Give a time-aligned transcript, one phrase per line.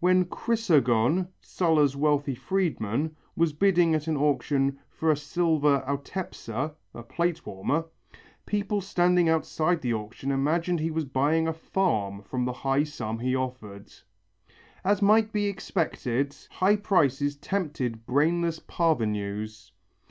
[0.00, 7.02] When Chrysogon, Sulla's wealthy freedman, was bidding at an auction for a silver autepsa (a
[7.02, 7.84] plate warmer),
[8.46, 12.84] people standing outside the auction room imagined he was buying a farm from the high
[12.84, 13.92] sum he offered.
[14.82, 19.72] As might be expected, high prices tempted brainless parvenus.